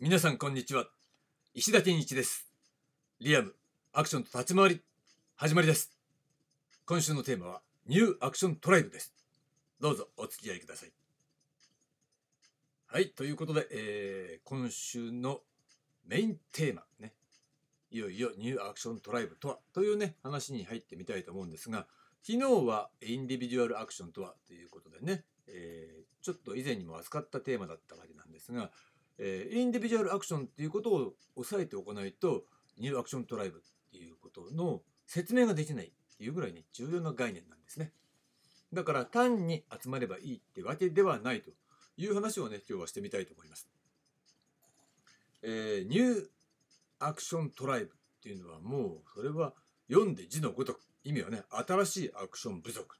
[0.00, 0.86] 皆さんこんにちは。
[1.54, 2.46] 石田健一です。
[3.18, 3.52] リアム
[3.92, 4.80] アクションと立ち回り
[5.34, 5.90] 始まりです。
[6.86, 9.12] 今週のテーマはニューアクショントライブです。
[9.80, 10.92] どうぞお付き合いください。
[12.86, 15.40] はいということで、えー、今週の
[16.06, 17.12] メインテーマね。
[17.90, 21.88] いよいよニューアクショントライブとはというね話に入ってみたいと思うんですが
[22.22, 28.70] 昨日はインディビジュアルアクションとはということでね、えー、ちょっと以前にも扱ったテーマだったわけなんですが
[29.18, 32.44] えー、インディビジュアルアクションっていうことを押さえておかないと
[32.78, 33.60] ニューアクショントライブっ
[33.90, 37.92] ていうことの説明ができないっていうぐらいね重要な概念なんですね。
[38.72, 41.50] だから単に集まればいいってわけではないと
[41.96, 43.66] いう話をね今日はしてみたいと思います、
[45.42, 46.26] えー、ニュー
[46.98, 47.88] アクショントライブっ
[48.22, 49.54] ていうのはもうそれは
[49.90, 52.96] 読んで字のごとく意味はね新しいアクション部族、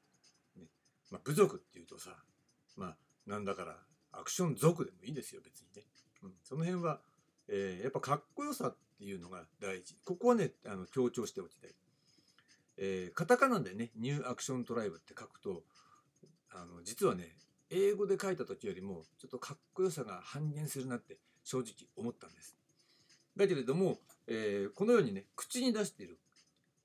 [0.57, 0.65] ね。
[1.10, 2.10] まあ、部族っていうとさ
[2.77, 3.77] まあなんだから
[4.13, 5.82] アクション族でもいいですよ別にね、
[6.43, 7.01] その辺は、
[7.49, 9.95] えー、やっぱかっこよさっていうのが大事。
[10.05, 11.71] ここはね、あの強調しておきたい。
[12.77, 15.63] えー、カタカナでね、ニューアクショントライブって書くと、
[16.51, 17.37] あの実はね、
[17.71, 22.57] 英語で書いた時よりもちょっとかっこよさが半減するなって正直思ったんです。
[23.37, 26.19] だけれども、えー、このようにね、口に出している。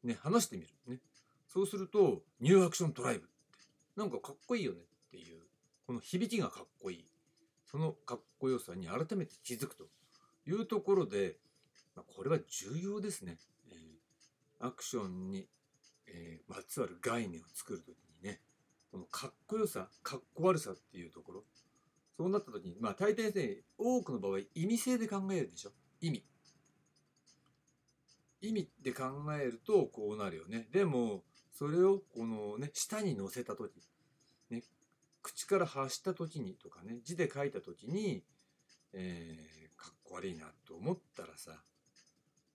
[0.04, 0.70] ね、話してみる。
[0.88, 1.00] ね。
[1.48, 3.32] そうすると、ニューアクショントライブって、
[3.96, 5.42] なんかかっこいいよねっていう、
[5.88, 7.06] この響きがかっこいい。
[7.74, 9.86] そのかっこよさに改めて気づくと
[10.46, 11.38] いうところで、
[11.96, 13.40] まあ、これは重要ですね。
[13.68, 15.48] えー、アクションに、
[16.06, 18.42] えー、まつわる概念を作るときにね、
[18.92, 21.44] このかっこよさ、かっこ悪さっていうところ、
[22.16, 25.72] そうなったときに、まあ大抵ね、多くの場合、意味性で考えるでしょ？
[26.00, 26.24] 意味。
[28.42, 30.68] 意味で考えるとこうなるよね。
[30.72, 33.72] でも、それをこのね、下に乗せたとき、
[34.52, 34.62] ね、
[35.24, 38.24] 口から発した時にとかね字で書いた時に、
[38.94, 41.52] えー、かっこ悪いなと思ったらさ、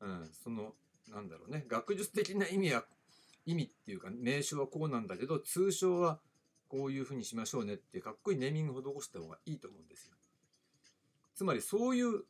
[0.00, 0.74] うん、その
[1.10, 2.84] なんだろうね学術的な意味は
[3.46, 6.20] 意味っていうか名称はこうなんだけど通称は
[6.68, 10.14] こういうふうにしましょうねってかっこいいネーミングを施した方がいいと思うんですよ。
[11.34, 12.24] つまりそういう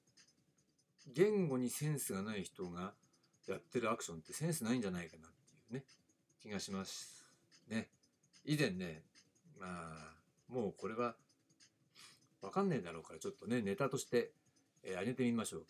[1.13, 2.93] 言語にセンスがない人が
[3.49, 5.85] やってるアクションってセンスないんじゃないかなっていうね
[6.41, 7.25] 気がします
[7.69, 7.89] ね。
[8.45, 9.03] 以前ね
[9.59, 10.18] まあ
[10.49, 11.15] もうこれは
[12.43, 14.31] わかんねえだろうからちょっとねネタとして、
[14.83, 15.67] えー、上げてみましょうか。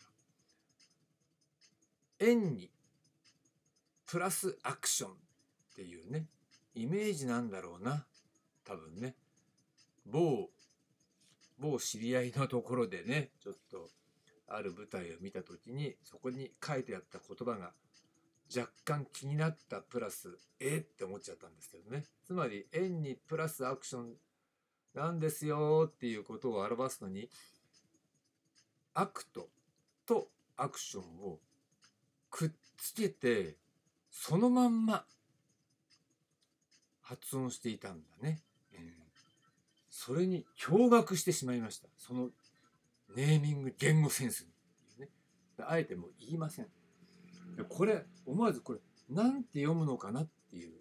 [2.20, 2.70] 円に
[4.06, 5.14] プラスアクションっ
[5.76, 6.26] ていうね
[6.74, 8.04] イメージなんだろうな。
[8.64, 9.14] 多分ね。
[10.06, 10.48] 某
[11.58, 13.90] 某知り合いのところでねちょっと
[14.46, 17.72] ある舞台を見た時にそこに書いてあった言葉が
[18.54, 22.04] 若干気になったプラスえって思っちゃったんですけどね。
[22.26, 24.14] つまり円にプラスアクション
[24.94, 27.28] なんですよっていうことを表すのに
[28.94, 29.48] アクト
[30.06, 31.38] とアクションを
[32.30, 33.56] くっつけて
[34.10, 35.04] そのまんま
[37.00, 38.42] 発音していたんだね。
[39.90, 41.88] それに驚愕してしまいました。
[41.96, 42.28] その
[43.16, 44.46] ネーミング言語センス
[44.98, 45.06] に、
[45.58, 46.66] あえてもう言いません。
[47.68, 48.78] これ思わずこれ
[49.08, 50.72] なんて読むのかなっていう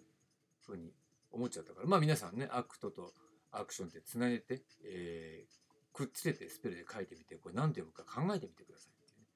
[0.64, 0.92] ふうに
[1.32, 3.12] 思っちゃったからまあ皆さんねアクトと
[3.52, 9.26] アクションってつなげて、えー、くっつけてスペルで書いてみて、これ何て読むか考えてみてくださいいね。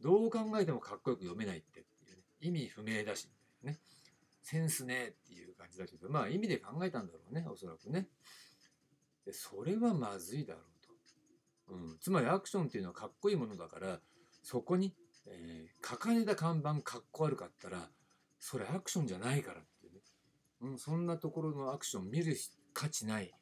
[0.00, 2.22] どう考えてもかっこよく読めないってっていうね。
[2.40, 3.28] 意味不明だし、
[3.62, 3.78] ね。
[4.42, 8.08] センスねっていう感じだけど、まあ意味で考えたんだろうね、おそらくね。
[9.24, 10.64] で、それはまずいだろう
[11.68, 11.74] と。
[11.74, 11.98] うん。
[12.00, 14.00] つまりアクションっていうのはかっこいいものだから、
[14.42, 14.94] そこに、
[15.26, 17.88] えー、書かれた看板かっこ悪かったら、
[18.40, 20.00] それアクションじゃないからっていうね。
[20.62, 22.36] うん、そんなところのアクション見る
[22.74, 23.32] 価値ない。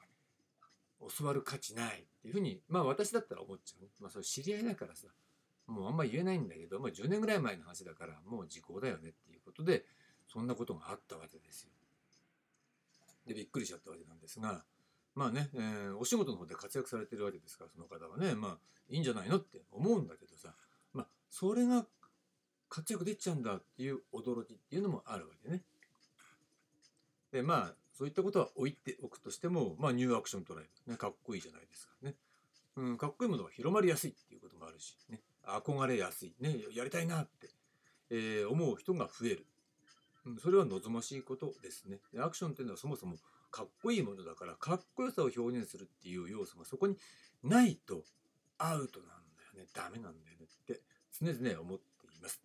[1.18, 3.88] 教わる価値ないっていうふうに、まあ私だったら思っちゃう。
[4.00, 5.08] まあそれ知り合いだからさ、
[5.66, 9.84] もうあんま言えないんだけど、まあ10年ぐらい前の話だからもう時効だよねっていうことで、
[10.28, 11.70] そんなことがあったわけですよ。
[13.26, 14.64] で、びっくりしちゃったわけなんですが、
[15.14, 18.58] まあね、えー、お仕事の方で活躍されてるわけですから、その方はね、まあ
[18.88, 20.54] いいんじゃないのって思うんだけどさ、
[20.92, 21.86] まあそれが
[22.68, 25.62] 活躍できちゃうんだっていう驚きっていうのもあるわけね。
[27.32, 32.14] で、まあそういったことは置いておくとしても、まあ、ニューアクショントライブ、ね、かっこいいじゃないですかね。
[32.76, 37.50] うん、かっこいいものが広まりやすいっていうこともあるし、ね、憧れやすい、ね、やりたいなって、
[38.08, 39.44] えー、思う人が増える。
[40.24, 41.98] うん、それは望ましいことですね。
[42.18, 43.16] アクションっていうのはそもそも
[43.50, 46.96] かっこいいものだから、かっこよさを表現するっていう要素がそこに
[47.44, 48.04] ないと
[48.56, 49.12] アウトなんだ
[49.58, 49.68] よね。
[49.74, 50.80] ダメなんだよねって
[51.20, 52.40] 常々思っています。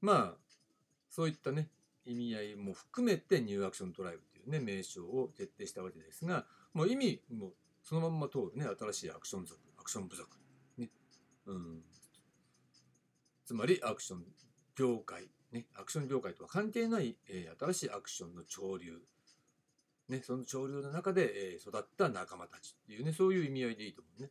[0.00, 0.34] まあ、
[1.10, 1.68] そういったね、
[2.04, 7.52] 意味合いも含めてニューアクショントライブというね名称を決定したわけですがもう意味も
[7.82, 10.28] そのまんま通るね新しいアクション族アクション部族、
[10.78, 10.90] ね、
[11.46, 11.82] うん、
[13.44, 14.24] つまりアクション
[14.76, 19.00] 業界、ね、アクション業界とは関係ない、えー新しいアクションの潮流、
[20.08, 24.30] ね、その潮流の中で、えー育った仲間たちっていうねそういう意味合いでいいと思うね。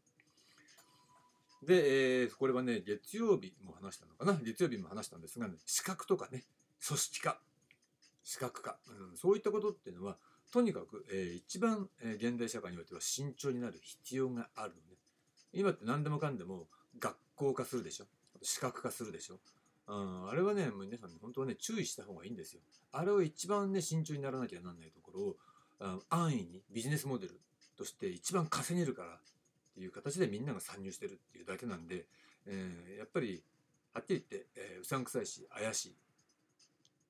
[1.64, 4.40] で、えーこれはね月曜日も話したのかな？
[4.44, 6.44] 月曜日も話したんですが、ね、資格とかね
[6.86, 7.40] 組織化
[8.24, 8.78] 資格化、
[9.12, 10.18] うん、そういったことっていうのは
[10.52, 14.98] とにかく、えー一番、えー現代社会においては慎重になる必要があるのね。
[15.54, 16.68] 今って何でもかんでも
[17.00, 18.06] 学校化するでしょ
[18.42, 19.40] 資格化するでしょ
[19.88, 22.62] うん、あれはね、皆さん本当はね、注意した方がいいんですよ。
[22.94, 25.38] あれを一番ね、慎重にならなきゃなんないところを、
[25.80, 27.40] あ安易にビジネスモデル
[27.76, 29.20] として一番稼げるからっ
[29.74, 32.06] ていう形でみんなが参入してるっていうだけなんで、
[32.46, 33.44] えーやっぱり、
[33.94, 35.96] はっきり言って、えーうさんくさいし、怪しい。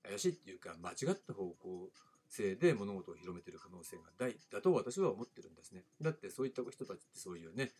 [0.03, 1.89] 怪しいっていうか、間違った方向
[2.27, 5.83] 性で物事を広めてる可能性が大だと私は思ってるんですね。
[6.01, 7.71] だってそういった人たちってそういうね、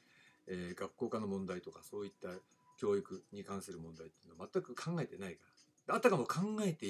[0.48, 2.30] えー学校化の問題とかそういった
[2.78, 5.40] 教育に関する問題っていうのは全く考えてないか
[5.88, 5.96] ら。
[5.96, 6.86] あたかも考えて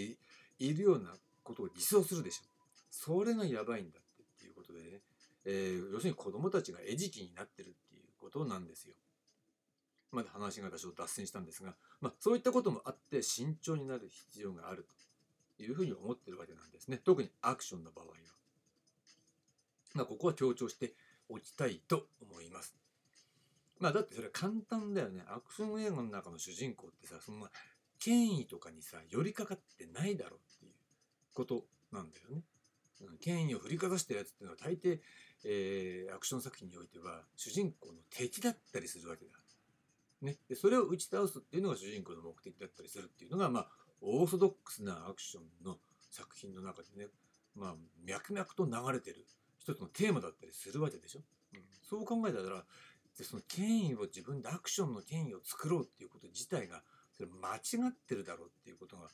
[0.59, 1.13] いるような
[1.43, 2.43] ことを偽装するでしょ。
[2.89, 5.01] それがやばいんだってっていうことでね、
[5.45, 8.95] えー要するに子供たちが餌食になってるっていうことなんですよ。
[10.11, 14.93] まだ話が多少脱線したんですが、まあ、そういったこともあって慎重になる必要があると
[15.63, 16.97] いうふうに思ってるわけなんですね。
[16.97, 18.11] 特にアクションの場合は。
[19.93, 20.93] まあ、ここは強調して
[21.29, 22.75] おきたいと思います。
[23.79, 25.23] まあだってそれは簡単だよね。
[25.27, 27.49] アクション映画の中の主人公ってさ、そんな
[27.99, 30.71] 権威とかにさ、寄りかかってないだろうっていう
[31.33, 32.43] ことなんだよね。
[33.19, 34.99] 権威を振りかざしてるやつっていうのは大抵、
[35.43, 39.31] えーアクション作品においては主人公の敵だったりするわけだ。
[40.21, 43.67] ね、でそれを打ち倒すっていうのが主人公の目的だったりするっていうのが、まあ、
[44.01, 45.77] オーソドックスなアクションの
[46.09, 47.07] 作品の中でね、
[47.55, 47.75] まあ、
[48.05, 49.25] 脈々と流れてる
[49.59, 51.21] 一つのテーマだったりするわけでしょ？
[51.53, 52.63] うん、そう考えたら
[53.17, 56.81] でその権威を自分でアクションの権威を作ろうっていうこと自体が
[57.15, 59.09] それ間違ってるだろうっていうことがは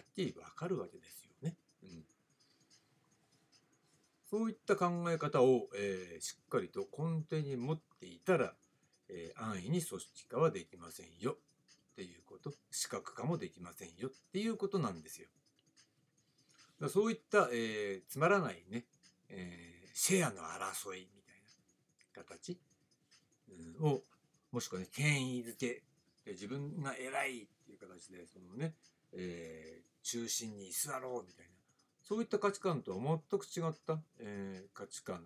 [0.00, 1.56] っきりわかるわけですよね。
[1.82, 2.04] うん、
[4.30, 8.54] そういった考え方を、えーしっかりと根底に持っていたら、
[9.08, 11.36] えー安易に組織化はできませんよっ
[11.96, 15.26] ていうこと資格化もできませんよていうことなんですよ。
[16.80, 18.84] だそういった、えーつまらないね、
[19.28, 21.42] えーシェアの争いみたい
[22.16, 22.56] な形、
[23.80, 24.04] を
[24.52, 25.82] もしくはね権威づけ
[26.24, 28.74] 自分が偉いっていう形でそのね、
[29.12, 31.50] えー中心に居座ろうみたいな
[32.02, 35.20] そういった価値観とは全く違った、えー価値観っ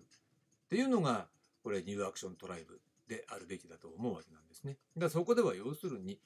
[0.69, 1.27] ていうのが
[1.61, 4.77] これニューアクショントライブであるべきだと思うわけなんですね。
[4.97, 6.19] だからそこでは要するに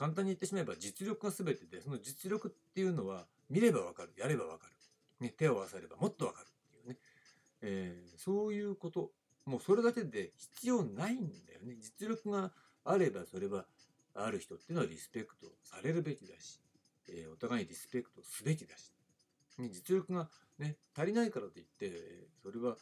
[0.00, 6.96] 簡単に言ってしまえば実力が全てでその実力っていうのは見ればわかるやればわかる、ね、手を合わせればもっとわかるっていうね、
[7.60, 9.10] えーそういうこと。
[9.44, 11.76] もうそれだけで必要ないんだよね。
[11.80, 12.50] 実力が
[12.84, 13.66] あればそれは
[14.14, 16.60] ある人っていうのはリスペクトされるべきだし、
[17.08, 18.94] えーお互いにリスペクトすべきだし、
[19.58, 21.90] ね、実力が、ね、足りないからといって
[22.42, 22.76] それは、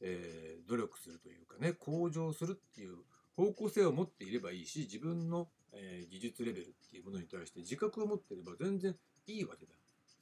[0.00, 2.98] えー努力するというかね向上するっていう
[3.36, 8.96] 方向性を持っていればいいし自分の、えー技術レベルっていうものに対して自覚を持ってれば全然
[9.26, 9.72] いいわけだ。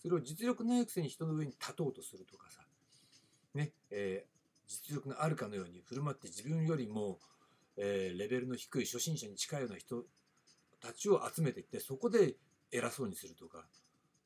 [0.00, 2.62] それを実力ないくせに人の上に立とうとするとかさ、
[3.54, 4.38] ねえー
[4.68, 7.18] 実力があるかのように振る舞って自分よりも、
[7.78, 10.04] えーレベルの低い初心者に近いような人
[10.80, 12.36] たちを集めていってそこで
[12.70, 13.64] 偉そうにするとか、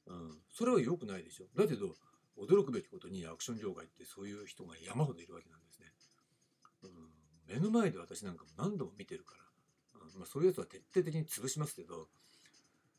[0.06, 1.44] うん、それは良くないでしょ。
[1.56, 1.94] だけど
[2.36, 5.92] 驚くべきことにアクション業界ってそういう人が山ほどいるわけなんですね。
[6.82, 6.90] うん、
[7.54, 9.44] 目の前で私なんかも何度も見てるから、
[10.16, 12.08] まあ、そういうやつは徹底的に潰しますけど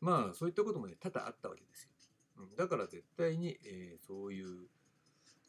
[0.02, 1.90] まあそういったこともね多々あったわけですよ。
[2.40, 4.68] うん、だから絶対に、えーそういう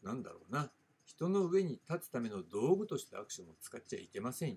[0.02, 0.70] なんだろうな
[1.06, 4.56] 人の上に立つための道具としてアクションを使っちゃいけませんよ。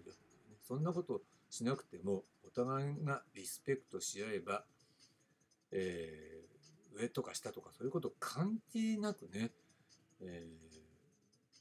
[0.68, 4.66] そんなことしなくてもお互いがリスペクトし合えば、
[5.72, 6.48] えー
[7.00, 9.52] 上とか下とかそういうこと関係なくね、
[10.22, 10.68] えー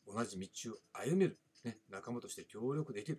[0.07, 3.19] 同じ道を歩める、ね、仲間として協力できる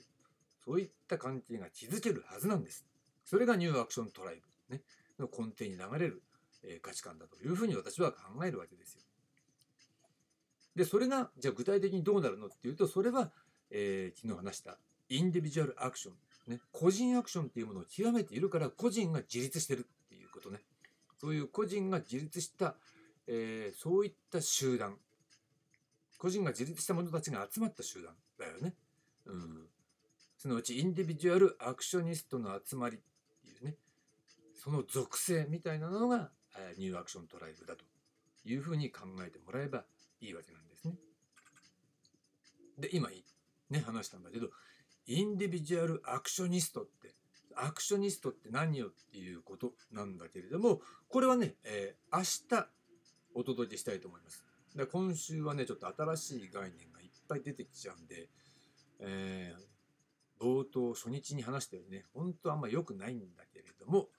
[0.67, 2.85] そういった関係が築けるはずなんです。
[3.23, 4.81] それがニューアクショントライブ、ね、
[5.17, 6.23] の根底に流れる、
[6.61, 9.01] え価値観だというふうに私は考えるわけですよ。
[10.75, 13.31] でそれがじゃあ具体的にどうなるのっていうとそれは、
[13.71, 20.59] えー昨日話したインディビジュアルアクション、ね、個人アクションっていうものを極めているから個人が自立してるっていうことね。
[21.17, 22.75] そういう個人が自立した、
[23.27, 24.97] えーそういった集団。
[26.17, 28.73] 個人が自立した者たちが集まった集団だよね。
[29.27, 29.67] うん、
[30.47, 32.99] そのうちインディビジュアルアクショニストの集まりっ
[33.41, 33.75] ていうね
[34.55, 36.29] その属性みたいなのが
[36.77, 37.83] ニューアクショントライブだと
[38.45, 39.83] いうふうに考えてもらえば
[40.21, 40.93] いいわけなんですね。
[42.79, 43.09] で今
[43.69, 44.47] ね話したんだけど
[45.05, 47.13] インディビジュアルアクショニストって
[47.57, 52.23] アクショニストって何よっていうことなんだけれども、これはね、えー、明
[52.57, 52.67] 日
[53.33, 54.45] お届けしたいと思います。
[54.75, 58.29] で今週はね、ちょっと新しい概念がいっぱい出てきちゃうんで、
[58.99, 59.76] えー、
[60.39, 64.09] 冒頭初日に話したようにね、本当はあんま良くないんだけれども、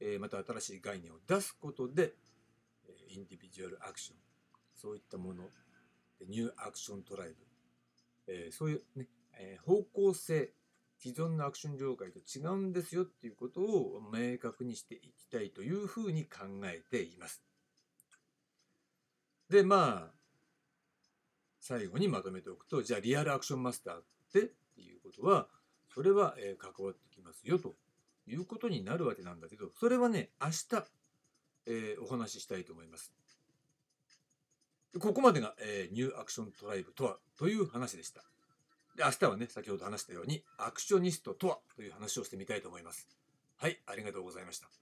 [0.00, 2.14] えー、また新しい概念を出すことで、
[3.08, 4.16] インディビジュアルアクション、
[4.74, 5.44] そういったもの、
[6.28, 7.34] ニューアクショントライブ、
[8.28, 9.08] えー、そういうね、
[9.38, 10.52] えー、方向性、
[10.98, 17.42] 既存のアクション業界と違うんですよっていうことを明確にしていきたいというふうに考えています。
[19.48, 20.20] で、まあ、
[21.60, 25.48] 最後にまとめておくと、じゃあリアルアクションマスターってっていうことは、
[25.92, 27.74] それは、え関わってきますよと
[28.26, 30.84] いうことになるわけなんだけど、それはね、明日、
[31.66, 33.12] え、お話ししたいと思います。
[34.98, 38.22] ここまでが、え、ニューアクショントライブとはという話でした。
[38.96, 43.08] で明日はね、先ほど話したように、アクショニストとはという話をしてみたいと思います。
[43.56, 44.79] はい、ありがとうございました。